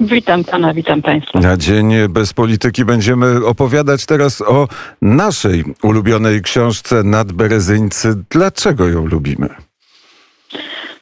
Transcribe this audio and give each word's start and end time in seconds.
Witam 0.00 0.44
pana, 0.44 0.74
witam 0.74 1.02
państwa. 1.02 1.40
Na 1.40 1.56
Dzień 1.56 1.94
Bez 2.08 2.32
Polityki 2.32 2.84
będziemy 2.84 3.46
opowiadać 3.46 4.06
teraz 4.06 4.42
o 4.42 4.68
naszej 5.02 5.64
ulubionej 5.82 6.42
książce 6.42 7.02
Nadberezyńcy. 7.02 8.14
Dlaczego 8.30 8.88
ją 8.88 9.06
lubimy? 9.06 9.48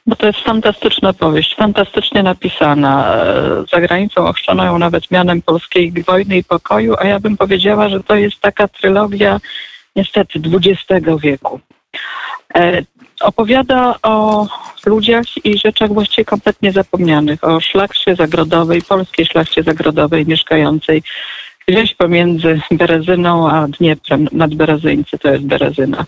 Bo 0.06 0.16
to 0.16 0.26
jest 0.26 0.38
fantastyczna 0.38 1.12
powieść, 1.12 1.56
fantastycznie 1.56 2.22
napisana. 2.22 3.14
E, 3.14 3.64
Za 3.72 3.80
granicą 3.80 4.26
ochrzczono 4.26 4.64
ją 4.64 4.78
nawet 4.78 5.10
mianem 5.10 5.42
polskiej 5.42 5.92
wojny 6.06 6.36
i 6.36 6.44
pokoju, 6.44 6.94
a 6.98 7.06
ja 7.06 7.20
bym 7.20 7.36
powiedziała, 7.36 7.88
że 7.88 8.02
to 8.02 8.14
jest 8.14 8.40
taka 8.40 8.68
trylogia 8.68 9.40
niestety 9.96 10.40
XX 10.52 11.06
wieku. 11.22 11.60
Opowiada 13.20 13.94
o 14.02 14.46
ludziach 14.86 15.44
i 15.44 15.58
rzeczach 15.58 15.92
właściwie 15.92 16.24
kompletnie 16.24 16.72
zapomnianych. 16.72 17.44
O 17.44 17.60
szlachcie 17.60 18.16
zagrodowej, 18.16 18.82
polskiej 18.82 19.26
szlachcie 19.26 19.62
zagrodowej 19.62 20.26
mieszkającej 20.26 21.02
gdzieś 21.68 21.94
pomiędzy 21.94 22.60
Berezyną 22.70 23.50
a 23.50 23.68
Dnieprem. 23.68 24.28
Nad 24.32 24.54
Berezyńcy 24.54 25.18
to 25.18 25.28
jest 25.28 25.44
Berezyna. 25.44 26.06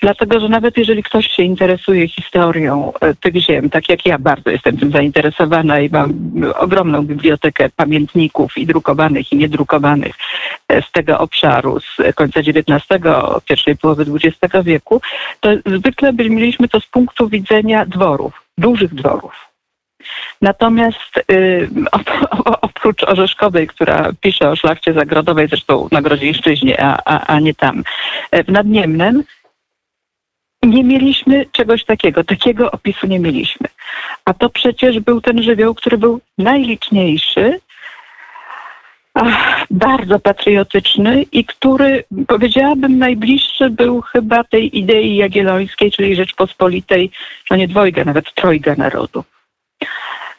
Dlatego, 0.00 0.40
że 0.40 0.48
nawet 0.48 0.76
jeżeli 0.76 1.02
ktoś 1.02 1.26
się 1.26 1.42
interesuje 1.42 2.08
historią 2.08 2.92
e, 3.00 3.14
tych 3.14 3.36
ziem, 3.36 3.70
tak 3.70 3.88
jak 3.88 4.06
ja 4.06 4.18
bardzo 4.18 4.50
jestem 4.50 4.76
tym 4.76 4.90
zainteresowana 4.90 5.80
i 5.80 5.90
mam 5.90 6.12
ogromną 6.58 7.02
bibliotekę 7.02 7.68
pamiętników 7.76 8.58
i 8.58 8.66
drukowanych 8.66 9.32
i 9.32 9.36
niedrukowanych 9.36 10.14
e, 10.68 10.82
z 10.82 10.92
tego 10.92 11.18
obszaru 11.18 11.80
z 11.80 12.14
końca 12.14 12.40
XIX, 12.40 13.02
pierwszej 13.44 13.76
połowy 13.76 14.04
XX 14.14 14.64
wieku, 14.64 15.00
to 15.40 15.50
zwykle 15.66 16.12
mieliśmy 16.12 16.68
to 16.68 16.80
z 16.80 16.86
punktu 16.86 17.28
widzenia 17.28 17.86
dworów, 17.86 18.42
dużych 18.58 18.94
dworów 18.94 19.47
Natomiast 20.42 21.18
y, 21.32 21.70
oprócz 22.60 23.02
Orzeszkowej, 23.04 23.66
która 23.66 24.10
pisze 24.20 24.50
o 24.50 24.56
szlachcie 24.56 24.92
zagrodowej, 24.92 25.48
zresztą 25.48 25.88
na 25.92 26.02
Grodzieńszczyźnie, 26.02 26.82
a, 26.82 27.02
a, 27.04 27.26
a 27.26 27.40
nie 27.40 27.54
tam, 27.54 27.84
e, 28.30 28.44
w 28.44 28.48
Nadniemnem, 28.48 29.24
nie 30.62 30.84
mieliśmy 30.84 31.46
czegoś 31.52 31.84
takiego, 31.84 32.24
takiego 32.24 32.70
opisu 32.70 33.06
nie 33.06 33.18
mieliśmy. 33.18 33.68
A 34.24 34.34
to 34.34 34.50
przecież 34.50 35.00
był 35.00 35.20
ten 35.20 35.42
żywioł, 35.42 35.74
który 35.74 35.98
był 35.98 36.20
najliczniejszy, 36.38 37.60
bardzo 39.70 40.18
patriotyczny 40.18 41.22
i 41.22 41.44
który, 41.44 42.04
powiedziałabym, 42.26 42.98
najbliższy 42.98 43.70
był 43.70 44.00
chyba 44.00 44.44
tej 44.44 44.78
idei 44.78 45.16
jagiellońskiej, 45.16 45.90
czyli 45.90 46.16
Rzeczpospolitej, 46.16 47.10
no 47.50 47.56
nie 47.56 47.68
dwojga, 47.68 48.04
nawet 48.04 48.34
trojga 48.34 48.74
narodu. 48.74 49.24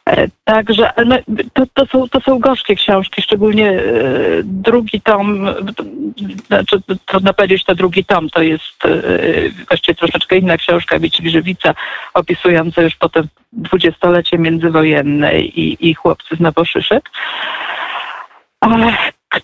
E, 0.09 0.27
także 0.43 0.91
no, 1.05 1.15
to, 1.53 1.63
to, 1.73 1.85
są, 1.85 2.09
to 2.09 2.21
są 2.21 2.39
gorzkie 2.39 2.75
książki, 2.75 3.21
szczególnie 3.21 3.69
e, 3.71 3.81
drugi 4.43 5.01
tom, 5.01 5.47
znaczy 6.47 6.81
trudno 7.05 7.33
powiedzieć, 7.33 7.63
to 7.63 7.75
drugi 7.75 8.05
tom, 8.05 8.29
to 8.29 8.41
jest 8.41 8.85
e, 8.85 8.89
właściwie 9.67 9.95
troszeczkę 9.95 10.37
inna 10.37 10.57
książka 10.57 10.99
Wici 10.99 11.23
Grzywica, 11.23 11.73
opisująca 12.13 12.81
już 12.81 12.95
potem 12.95 13.27
dwudziestolecie 13.53 14.37
międzywojenne 14.37 15.39
i, 15.41 15.89
i 15.89 15.93
chłopcy 15.93 16.35
z 16.35 16.39
Nowoszyszek. 16.39 17.09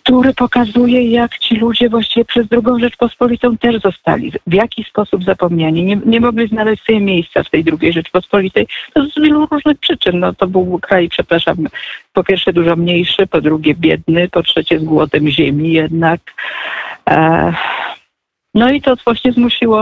Który 0.04 0.34
pokazuje, 0.34 1.10
jak 1.10 1.38
ci 1.38 1.56
ludzie 1.56 1.90
właściwie 1.90 2.26
przez 2.26 2.48
drugą 2.48 2.80
Rzeczpospolitą 2.80 3.58
też 3.58 3.82
zostali, 3.82 4.32
w 4.48 4.54
jaki 4.54 4.84
sposób 4.84 5.24
zapomniani. 5.24 5.84
Nie, 5.84 5.96
nie 6.06 6.20
mogli 6.20 6.48
znaleźć 6.48 6.84
sobie 6.84 7.00
miejsca 7.00 7.44
w 7.44 7.50
tej 7.50 7.64
drugiej 7.64 7.94
Rzeczpospolitej 7.94 8.68
to 8.94 9.06
z 9.06 9.16
wielu 9.16 9.46
różnych 9.46 9.80
przyczyn. 9.80 10.20
No, 10.20 10.34
to 10.34 10.48
był 10.48 10.80
kraj, 10.82 11.10
przepraszam, 11.10 11.58
po 12.14 12.24
pierwsze 12.24 12.54
dużo 12.54 12.76
mniejszy, 12.76 13.28
po 13.28 13.42
drugie 13.42 13.76
biedny, 13.76 14.30
po 14.30 14.44
trzecie 14.44 14.80
z 14.80 14.84
głodem 14.84 15.28
ziemi 15.28 15.72
jednak. 15.72 16.22
E, 17.10 17.54
no 18.56 18.72
i 18.72 18.82
to 18.82 18.96
właśnie 19.06 19.32
zmusiło 19.32 19.80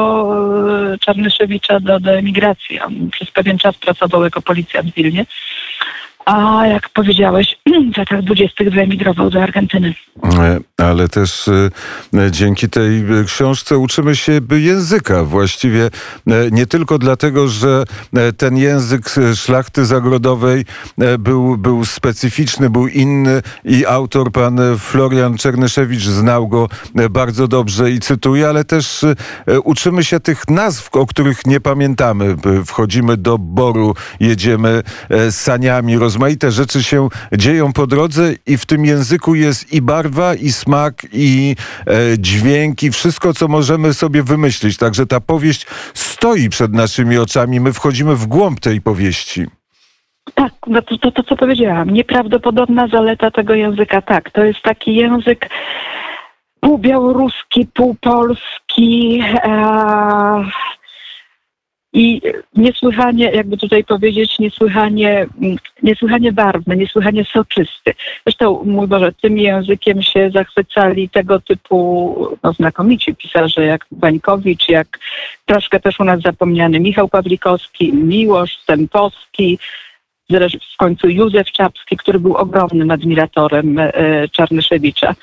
e, 0.93 0.97
Czarnyszewicza 0.97 1.79
do, 1.79 1.99
do 1.99 2.11
emigracji. 2.11 2.79
On 2.79 3.09
przez 3.09 3.31
pewien 3.31 3.57
czas 3.57 3.77
pracował 3.77 4.23
jako 4.23 4.41
policjant 4.41 4.91
w 4.91 4.93
Wilnie 4.93 5.25
a 6.25 6.67
jak 6.67 6.89
powiedziałeś, 6.89 7.59
w 7.93 7.97
latach 7.97 8.21
dwudziestych 8.21 8.69
wyemigrował 8.69 9.29
do 9.29 9.43
Argentyny. 9.43 9.93
E, 10.23 10.59
ale 10.77 11.09
też 11.09 11.47
e, 11.47 12.31
dzięki 12.31 12.69
tej 12.69 13.03
książce 13.25 13.77
uczymy 13.77 14.15
się 14.15 14.39
języka 14.51 15.23
właściwie 15.23 15.85
e, 15.85 15.89
nie 16.51 16.65
tylko 16.65 16.97
dlatego, 16.97 17.47
że 17.47 17.83
ten 18.37 18.57
język 18.57 19.15
szlachty 19.35 19.85
zagrodowej 19.85 20.65
był, 21.19 21.57
był 21.57 21.85
specyficzny, 21.85 22.69
był 22.69 22.87
inny 22.87 23.41
i 23.65 23.85
autor, 23.85 24.31
pan 24.31 24.59
Florian 24.79 25.37
Czernyszewicz, 25.37 26.03
znał 26.03 26.47
go 26.47 26.67
bardzo 27.09 27.47
dobrze 27.47 27.91
i 27.91 27.99
cytuje, 27.99 28.49
ale 28.49 28.63
też 28.63 29.05
uczymy 29.63 30.03
się 30.03 30.19
tych 30.19 30.49
nazw, 30.49 30.95
o 30.95 31.05
których 31.05 31.45
nie 31.45 31.59
pamiętamy. 31.59 32.35
Wchodzimy 32.65 33.17
do 33.17 33.37
Boru, 33.37 33.95
jedziemy 34.19 34.83
saniami, 35.29 35.97
rozmaite 36.13 36.51
rzeczy 36.51 36.83
się 36.83 37.09
dzieją 37.31 37.73
po 37.73 37.87
drodze 37.87 38.33
i 38.47 38.57
w 38.57 38.65
tym 38.65 38.85
języku 38.85 39.35
jest 39.35 39.73
i 39.73 39.81
barwa, 39.81 40.35
i 40.35 40.51
smak, 40.51 40.93
i 41.13 41.55
e, 41.87 41.93
dźwięk, 42.19 42.83
i 42.83 42.91
wszystko, 42.91 43.33
co 43.33 43.47
możemy 43.47 43.93
sobie 43.93 44.23
wymyślić. 44.23 44.77
Także 44.77 45.05
ta 45.05 45.19
powieść 45.19 45.67
stoi 45.93 46.49
przed 46.49 46.73
naszymi 46.73 47.17
oczami. 47.17 47.59
My 47.59 47.73
wchodzimy 47.73 48.15
w 48.15 48.25
głąb 48.25 48.59
tej 48.59 48.81
powieści. 48.81 49.45
Tak, 50.35 50.53
no 50.67 50.81
to, 50.81 50.97
to, 50.97 51.11
to 51.11 51.23
co 51.23 51.35
powiedziałam. 51.35 51.89
Nieprawdopodobna 51.89 52.87
zaleta 52.87 53.31
tego 53.31 53.53
języka. 53.53 54.01
Tak, 54.01 54.31
to 54.31 54.43
jest 54.43 54.61
taki 54.61 54.95
język 54.95 55.49
pół 56.59 56.77
białoruski, 56.77 57.67
pół 57.73 57.95
polski. 58.01 59.23
E, 59.43 60.43
i 61.93 62.21
niesłychanie, 62.55 63.31
jakby 63.31 63.57
tutaj 63.57 63.83
powiedzieć, 63.83 64.39
niesłychanie, 64.39 65.27
niesłychanie 65.83 66.31
barwny, 66.31 66.77
niesłychanie 66.77 67.25
soczysty. 67.25 67.93
Zresztą, 68.25 68.63
mój 68.65 68.87
Boże, 68.87 69.11
tym 69.21 69.37
językiem 69.37 70.01
się 70.01 70.31
zachwycali 70.33 71.09
tego 71.09 71.39
typu 71.39 72.15
no, 72.43 72.53
znakomici 72.53 73.15
pisarze 73.15 73.65
jak 73.65 73.85
Wańkowicz, 73.91 74.69
jak 74.69 74.99
troszkę 75.45 75.79
też 75.79 75.99
u 75.99 76.03
nas 76.03 76.21
zapomniany 76.21 76.79
Michał 76.79 77.09
Pawlikowski, 77.09 77.93
Miłosz 77.93 78.57
Stępowski, 78.57 79.59
w 80.73 80.77
końcu 80.77 81.09
Józef 81.09 81.51
Czapski, 81.51 81.97
który 81.97 82.19
był 82.19 82.35
ogromnym 82.35 82.91
admiratorem 82.91 83.79
e, 83.79 83.91
Czarnyszewicza. 84.31 85.15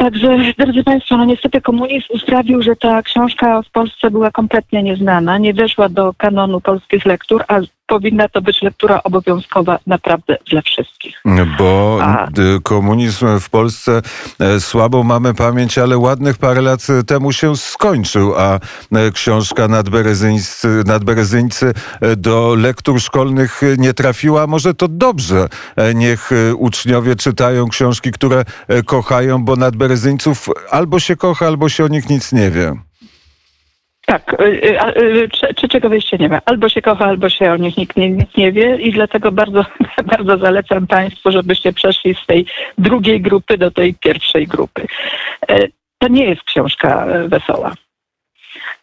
Także, 0.00 0.38
drodzy 0.58 0.84
Państwo, 0.84 1.16
no 1.16 1.24
niestety 1.24 1.60
komunizm 1.60 2.18
sprawił, 2.18 2.62
że 2.62 2.76
ta 2.76 3.02
książka 3.02 3.62
w 3.62 3.70
Polsce 3.70 4.10
była 4.10 4.30
kompletnie 4.30 4.82
nieznana, 4.82 5.38
nie 5.38 5.54
weszła 5.54 5.88
do 5.88 6.14
kanonu 6.14 6.60
polskich 6.60 7.06
lektur, 7.06 7.44
a 7.48 7.60
powinna 7.88 8.28
to 8.28 8.42
być 8.42 8.62
lektura 8.62 9.02
obowiązkowa 9.02 9.78
naprawdę 9.86 10.36
dla 10.50 10.62
wszystkich. 10.62 11.22
Bo 11.58 11.98
a... 12.02 12.28
komunizm 12.62 13.40
w 13.40 13.50
Polsce 13.50 14.02
e, 14.40 14.60
słabo 14.60 15.02
mamy 15.02 15.34
pamięć, 15.34 15.78
ale 15.78 15.98
ładnych 15.98 16.38
parę 16.38 16.62
lat 16.62 16.86
temu 17.06 17.32
się 17.32 17.56
skończył, 17.56 18.34
a 18.36 18.58
e, 18.92 19.10
książka 19.10 19.68
nadberezyńcy, 19.68 20.82
nadberezyńcy 20.86 21.74
e, 22.00 22.16
do 22.16 22.54
lektur 22.58 23.00
szkolnych 23.00 23.60
nie 23.78 23.94
trafiła. 23.94 24.46
Może 24.46 24.74
to 24.74 24.88
dobrze. 24.88 25.48
Niech 25.94 26.30
uczniowie 26.56 27.16
czytają 27.16 27.68
książki, 27.68 28.12
które 28.12 28.44
kochają, 28.86 29.44
bo 29.44 29.56
nadberezyńców 29.56 30.48
albo 30.70 31.00
się 31.00 31.16
kocha, 31.16 31.46
albo 31.46 31.68
się 31.68 31.84
o 31.84 31.88
nich 31.88 32.10
nic 32.10 32.32
nie 32.32 32.50
wie. 32.50 32.87
Tak, 34.08 34.36
y, 34.42 35.00
y, 35.02 35.54
trzeciego 35.54 35.88
wyjścia 35.88 36.16
nie 36.16 36.28
ma. 36.28 36.40
Albo 36.44 36.68
się 36.68 36.82
kocha, 36.82 37.04
albo 37.04 37.28
się 37.28 37.52
o 37.52 37.56
nich 37.56 37.76
nikt 37.76 37.96
nie, 37.96 38.10
nic 38.10 38.36
nie 38.36 38.52
wie 38.52 38.76
i 38.76 38.92
dlatego 38.92 39.32
bardzo, 39.32 39.64
bardzo 40.12 40.38
zalecam 40.38 40.86
Państwu, 40.86 41.30
żebyście 41.30 41.72
przeszli 41.72 42.14
z 42.14 42.26
tej 42.26 42.46
drugiej 42.78 43.20
grupy 43.20 43.58
do 43.58 43.70
tej 43.70 43.94
pierwszej 43.94 44.46
grupy. 44.46 44.86
E, 45.48 45.68
to 45.98 46.08
nie 46.08 46.24
jest 46.24 46.42
książka 46.42 47.06
e, 47.06 47.28
wesoła. 47.28 47.74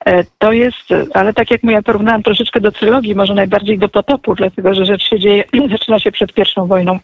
E, 0.06 0.24
to 0.38 0.52
jest, 0.52 0.90
ale 1.14 1.34
tak 1.34 1.52
jak 1.52 1.64
mówię, 1.64 1.82
porównałam 1.84 2.24
troszeczkę 2.24 2.62
do 2.62 2.72
trylogii, 2.72 3.16
może 3.16 3.34
najbardziej 3.34 3.78
do 3.80 3.90
potopu, 3.90 4.36
dlatego 4.36 4.74
że 4.74 4.86
rzecz 4.86 5.10
się 5.10 5.20
dzieje, 5.20 5.44
zaczyna 5.72 6.00
się 6.00 6.12
przed 6.12 6.34
pierwszą 6.34 6.68
wojną 6.68 7.00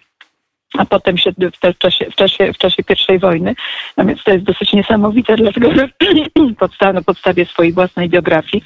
a 0.77 0.85
potem 0.85 1.17
się 1.17 1.31
w, 1.31 1.77
czasie, 1.77 2.05
w, 2.11 2.15
czasie, 2.15 2.53
w 2.53 2.57
czasie 2.57 2.83
pierwszej 2.83 3.19
wojny. 3.19 3.55
No 3.97 4.05
więc 4.05 4.23
to 4.23 4.31
jest 4.31 4.43
dosyć 4.43 4.73
niesamowite, 4.73 5.35
dlatego 5.35 5.71
że 5.75 5.89
na 6.93 7.01
podstawie 7.01 7.45
swojej 7.45 7.73
własnej 7.73 8.09
biografii 8.09 8.63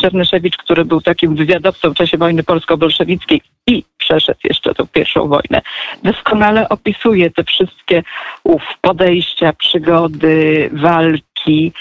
Czernyszewicz, 0.00 0.56
który 0.56 0.84
był 0.84 1.00
takim 1.00 1.36
wywiadowcą 1.36 1.90
w 1.90 1.94
czasie 1.94 2.18
wojny 2.18 2.42
polsko-bolszewickiej 2.42 3.42
i 3.66 3.84
przeszedł 3.98 4.40
jeszcze 4.44 4.74
tą 4.74 4.86
pierwszą 4.86 5.28
wojnę, 5.28 5.62
doskonale 6.02 6.68
opisuje 6.68 7.30
te 7.30 7.44
wszystkie 7.44 8.02
ów, 8.44 8.62
podejścia, 8.80 9.52
przygody, 9.52 10.70
walki 10.72 11.72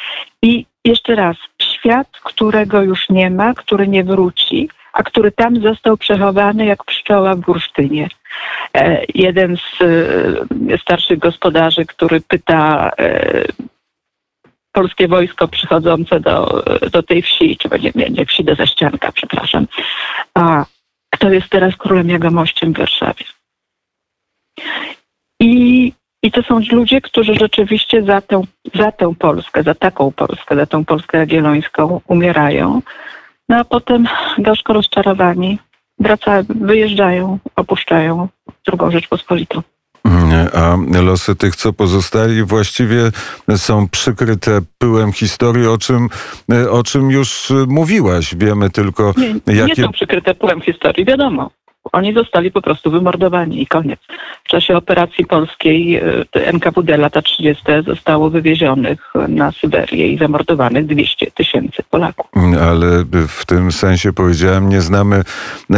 i 0.41 0.65
jeszcze 0.85 1.15
raz, 1.15 1.37
świat, 1.61 2.07
którego 2.23 2.81
już 2.81 3.09
nie 3.09 3.29
ma, 3.29 3.53
który 3.53 3.87
nie 3.87 4.03
wróci, 4.03 4.69
a 4.93 5.03
który 5.03 5.31
tam 5.31 5.61
został 5.61 5.97
przechowany 5.97 6.65
jak 6.65 6.83
pszczoła 6.83 7.35
w 7.35 7.39
bursztynie. 7.39 8.09
E, 8.73 9.05
jeden 9.15 9.57
z 9.57 9.81
e, 10.71 10.77
starszych 10.77 11.19
gospodarzy, 11.19 11.85
który 11.85 12.21
pyta 12.21 12.91
e, 12.99 13.45
polskie 14.71 15.07
wojsko 15.07 15.47
przychodzące 15.47 16.19
do, 16.19 16.63
do 16.91 17.03
tej 17.03 17.21
wsi, 17.21 17.57
czy 17.57 17.69
nie, 17.79 17.91
nie, 17.95 18.09
nie 18.09 18.25
wsi, 18.25 18.43
do 18.43 18.55
Zaścianka, 18.55 19.11
przepraszam, 19.11 19.67
a 20.33 20.65
kto 21.13 21.29
jest 21.29 21.49
teraz 21.49 21.75
królem 21.75 22.09
Jagomościem 22.09 22.73
w 22.73 22.77
Warszawie. 22.77 23.25
I, 25.39 25.93
I 26.23 26.31
to 26.31 26.43
są 26.43 26.59
ludzie, 26.71 27.01
którzy 27.01 27.33
rzeczywiście 27.35 28.03
za 28.03 28.21
tę, 28.21 28.41
za 28.73 28.91
tę 28.91 29.13
Polskę, 29.19 29.63
za 29.63 29.75
taką 29.75 30.11
Polskę, 30.11 30.55
za 30.55 30.65
tą 30.65 30.85
Polskę 30.85 31.17
jagiellońską 31.17 32.01
umierają, 32.07 32.81
no 33.51 33.57
a 33.57 33.63
potem 33.63 34.07
gorzko 34.37 34.73
rozczarowani 34.73 35.59
wracają, 35.99 36.43
wyjeżdżają, 36.49 37.39
opuszczają 37.55 38.27
drugą 38.67 38.91
Rzeczpospolitą. 38.91 39.61
A 40.53 41.01
losy 41.01 41.35
tych, 41.35 41.55
co 41.55 41.73
pozostali, 41.73 42.43
właściwie 42.43 43.11
są 43.55 43.87
przykryte 43.87 44.59
pyłem 44.77 45.13
historii, 45.13 45.67
o 45.67 45.77
czym, 45.77 46.09
o 46.71 46.83
czym 46.83 47.11
już 47.11 47.53
mówiłaś. 47.67 48.35
Wiemy 48.35 48.69
tylko, 48.69 49.13
nie, 49.17 49.55
jakie... 49.55 49.73
Nie 49.81 49.85
są 49.85 49.91
przykryte 49.91 50.35
pyłem 50.35 50.61
historii, 50.61 51.05
wiadomo. 51.05 51.51
Oni 51.91 52.13
zostali 52.13 52.51
po 52.51 52.61
prostu 52.61 52.91
wymordowani 52.91 53.61
i 53.61 53.67
koniec. 53.67 53.99
W 54.43 54.47
czasie 54.47 54.77
operacji 54.77 55.25
polskiej 55.25 55.95
e, 55.95 56.01
NKWD 56.33 56.97
lata 56.97 57.21
30. 57.21 57.63
zostało 57.87 58.29
wywiezionych 58.29 59.13
na 59.27 59.51
Syberię 59.51 60.07
i 60.07 60.17
zamordowanych 60.17 60.85
200 60.85 61.31
tysięcy 61.31 61.83
Polaków. 61.89 62.25
Ale 62.61 63.05
w 63.27 63.45
tym 63.45 63.71
sensie 63.71 64.13
powiedziałem, 64.13 64.69
nie 64.69 64.81
znamy, 64.81 65.23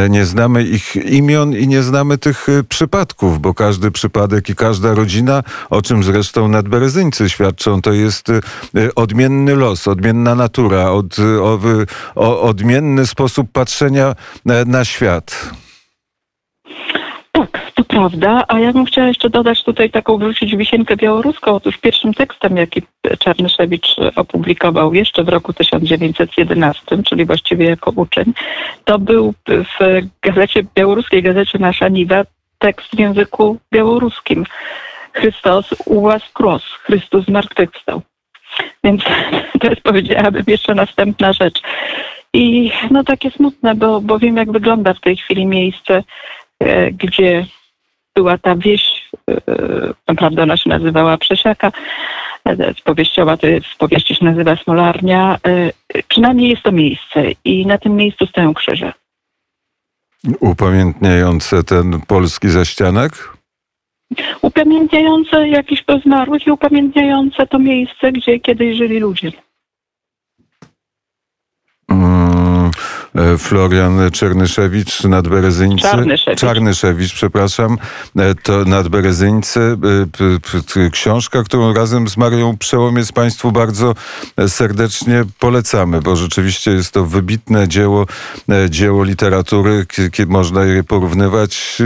nie 0.10 0.26
znamy 0.26 0.64
ich 0.64 0.96
imion 0.96 1.54
i 1.54 1.68
nie 1.68 1.84
znamy 1.84 2.18
tych 2.18 2.50
e, 2.50 2.64
przypadków, 2.64 3.40
bo 3.40 3.54
każdy 3.54 3.92
przypadek 3.92 4.50
i 4.50 4.56
każda 4.56 4.94
rodzina, 4.94 5.44
o 5.70 5.82
czym 5.82 6.04
zresztą 6.04 6.48
nadberezyńcy 6.48 7.30
świadczą, 7.30 7.82
to 7.82 7.94
jest 7.94 8.30
e, 8.30 8.40
odmienny 8.96 9.56
los, 9.56 9.88
odmienna 9.88 10.36
natura, 10.36 10.92
od, 10.92 11.20
o, 11.20 11.60
o, 12.16 12.42
odmienny 12.42 13.06
sposób 13.06 13.48
patrzenia 13.52 14.16
na 14.66 14.86
świat 14.86 15.63
prawda, 17.94 18.44
a 18.48 18.60
ja 18.60 18.74
bym 18.74 18.86
chciała 18.86 19.08
jeszcze 19.08 19.30
dodać 19.30 19.64
tutaj 19.64 19.90
taką, 19.90 20.18
wrzucić 20.18 20.56
wisienkę 20.56 20.96
białoruską. 20.96 21.52
Otóż 21.52 21.78
pierwszym 21.78 22.14
tekstem, 22.14 22.58
jaki 22.58 22.82
Czarnyszewicz 23.20 23.96
opublikował 24.16 24.94
jeszcze 24.94 25.24
w 25.24 25.30
roku 25.30 25.54
1911, 25.54 27.04
czyli 27.04 27.26
właściwie 27.26 27.66
jako 27.66 27.92
uczeń, 27.96 28.34
to 28.86 29.00
był 29.00 29.34
w 29.48 30.02
gazecie, 30.22 30.64
białoruskiej 30.76 31.24
gazecie 31.24 31.60
Nasza 31.60 31.88
Niwa 31.88 32.24
tekst 32.60 32.96
w 32.96 33.00
języku 33.00 33.58
białoruskim. 33.74 34.46
Chrystus 35.14 35.74
u 35.86 36.02
was 36.02 36.24
kros, 36.34 36.64
Chrystus 36.64 37.26
zmartwychwstał. 37.26 38.02
Więc 38.84 39.04
to 39.60 39.68
jest, 39.70 39.82
powiedziałabym, 39.82 40.44
jeszcze 40.48 40.76
następna 40.76 41.34
rzecz. 41.34 41.62
I 42.34 42.72
no 42.92 43.04
takie 43.04 43.32
smutne, 43.32 43.76
bo, 43.76 44.02
bo 44.02 44.20
wiem, 44.20 44.38
jak 44.38 44.52
wygląda 44.52 44.94
w 44.94 45.00
tej 45.00 45.18
chwili 45.18 45.46
miejsce, 45.46 46.04
e, 46.60 46.92
gdzie 46.92 47.46
była 48.16 48.38
ta 48.38 48.56
wieś, 48.56 49.10
e, 49.30 49.42
naprawdę 50.08 50.44
ona 50.44 50.58
się 50.58 50.70
nazywała 50.70 51.18
Przesiaka, 51.18 51.72
e, 52.46 52.74
powieściowa, 52.84 53.38
to 53.38 53.48
jest, 53.48 53.66
powieści 53.78 54.16
się 54.16 54.26
nazywa 54.26 54.56
Smolarnia. 54.56 55.38
E, 55.48 55.72
przynajmniej 56.08 56.50
jest 56.50 56.64
to 56.64 56.72
miejsce 56.72 57.24
i 57.46 57.66
na 57.66 57.78
tym 57.78 57.96
miejscu 57.96 58.28
stoją 58.28 58.54
krzyże. 58.54 58.94
Upamiętniające 60.40 61.64
ten 61.64 62.02
polski 62.02 62.50
zaścianek? 62.50 63.34
Upamiętniające 64.42 65.48
jakiś 65.48 65.84
zmarłych 66.04 66.48
i 66.48 66.52
upamiętniające 66.52 67.48
to 67.48 67.60
miejsce, 67.60 68.12
gdzie 68.12 68.40
kiedyś 68.40 68.78
żyli 68.78 69.00
ludzie. 69.00 69.32
E, 71.92 72.72
Florian 73.38 74.12
Czernyszewicz, 74.12 75.04
nadberezyńcy. 75.04 75.82
Czarnyszewicz. 75.82 76.40
Czarnyszewicz, 76.40 77.14
przepraszam. 77.14 77.78
E, 78.18 78.36
to 78.36 78.66
nadberezyńcy. 78.66 79.78
E, 80.86 80.90
książka, 80.90 81.44
którą 81.44 81.74
razem 81.74 82.08
z 82.08 82.18
Marią 82.18 82.58
Przełomiec 82.58 83.12
Państwu 83.12 83.52
bardzo 83.52 83.96
serdecznie 84.48 85.24
polecamy, 85.40 86.02
bo 86.02 86.16
rzeczywiście 86.16 86.72
jest 86.72 86.92
to 86.92 87.06
wybitne 87.06 87.68
dzieło, 87.68 88.06
dzieło 88.70 89.04
literatury, 89.04 89.86
kiedy 90.12 90.32
można 90.32 90.64
je 90.64 90.84
porównywać 90.84 91.82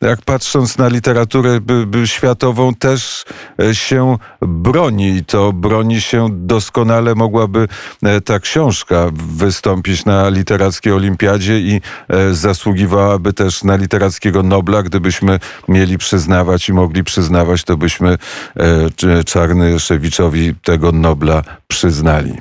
jak 0.00 0.22
patrząc 0.22 0.78
na 0.78 0.88
literaturę 0.88 1.60
światową, 2.04 2.74
też 2.74 3.24
e, 3.62 3.74
się 3.74 4.16
broni. 4.40 5.16
I 5.16 5.24
to 5.24 5.52
broni 5.52 6.00
się 6.00 6.28
doskonale 6.30 7.14
mogłaby 7.14 7.68
e, 8.02 8.20
ta 8.20 8.38
książka 8.38 9.06
wystąpić 9.12 10.04
na 10.04 10.28
literackiej 10.28 10.92
olimpiadzie 10.92 11.60
i 11.60 11.80
e, 12.08 12.34
zasługiwałaby 12.34 13.32
też 13.32 13.64
na 13.64 13.76
literackiego 13.76 14.42
Nobla. 14.42 14.82
Gdybyśmy 14.82 15.38
mieli 15.68 15.98
przyznawać 15.98 16.68
i 16.68 16.72
mogli 16.72 17.04
przyznawać, 17.04 17.64
to 17.64 17.76
byśmy 17.76 18.18
Czarnyszewiczowi 19.26 20.54
tego 20.54 20.92
Nobla 20.92 21.59
przyznali. 21.70 22.32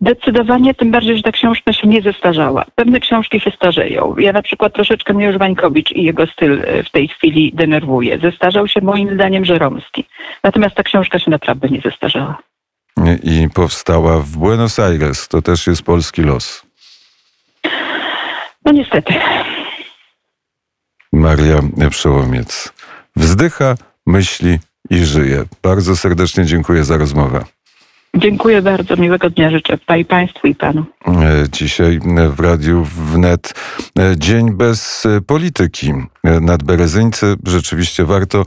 Zdecydowanie, 0.00 0.74
tym 0.74 0.90
bardziej, 0.90 1.16
że 1.16 1.22
ta 1.22 1.32
książka 1.32 1.72
się 1.72 1.88
nie 1.88 2.02
zestarzała. 2.02 2.64
Pewne 2.74 3.00
książki 3.00 3.40
się 3.40 3.50
starzeją. 3.50 4.14
Ja 4.18 4.32
na 4.32 4.42
przykład 4.42 4.74
troszeczkę 4.74 5.14
mnie 5.14 5.26
już 5.26 5.38
Wańkowicz 5.38 5.92
i 5.92 6.02
jego 6.02 6.26
styl 6.26 6.62
w 6.86 6.90
tej 6.90 7.08
chwili 7.08 7.52
denerwuje. 7.54 8.18
Zestarzał 8.18 8.68
się 8.68 8.80
moim 8.80 9.14
zdaniem 9.14 9.44
Żeromski. 9.44 10.04
Natomiast 10.44 10.74
ta 10.74 10.82
książka 10.82 11.18
się 11.18 11.30
naprawdę 11.30 11.68
nie 11.68 11.80
zestarzała. 11.80 12.38
I 13.22 13.48
powstała 13.54 14.20
w 14.20 14.28
Buenos 14.28 14.78
Aires. 14.78 15.28
To 15.28 15.42
też 15.42 15.66
jest 15.66 15.82
polski 15.82 16.22
los. 16.22 16.62
No 18.64 18.72
niestety. 18.72 19.14
Maria 21.12 21.58
Przełomiec. 21.90 22.72
Wzdycha, 23.16 23.74
myśli 24.06 24.58
i 24.90 25.04
żyje. 25.04 25.44
Bardzo 25.62 25.96
serdecznie 25.96 26.44
dziękuję 26.44 26.84
za 26.84 26.96
rozmowę. 26.96 27.44
Dziękuję 28.18 28.62
bardzo, 28.62 28.96
miłego 28.96 29.30
dnia 29.30 29.50
życzę 29.50 29.78
i 29.98 30.04
Państwu 30.04 30.46
i 30.46 30.54
Panu. 30.54 30.84
E, 31.06 31.12
Dzisiaj 31.52 32.00
w 32.30 32.40
Radiu 32.40 32.84
Wnet 32.84 33.54
e, 33.98 34.16
Dzień 34.16 34.52
bez 34.52 35.06
e, 35.06 35.20
polityki. 35.20 35.92
E, 36.24 36.40
Nadberezyńcy 36.40 37.34
rzeczywiście 37.46 38.04
warto, 38.04 38.44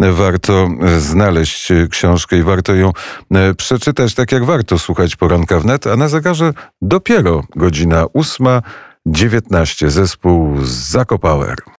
e, 0.00 0.12
warto 0.12 0.68
e, 0.82 1.00
znaleźć 1.00 1.70
e, 1.70 1.88
książkę 1.88 2.36
i 2.38 2.42
warto 2.42 2.74
ją 2.74 2.92
e, 3.34 3.54
przeczytać, 3.54 4.14
tak 4.14 4.32
jak 4.32 4.44
warto 4.44 4.78
słuchać 4.78 5.16
poranka 5.16 5.60
wnet, 5.60 5.86
a 5.86 5.96
na 5.96 6.08
zegarze 6.08 6.52
dopiero 6.82 7.42
godzina 7.56 8.04
8.19. 8.04 9.88
Zespół 9.90 10.56
Zakopower. 10.62 11.56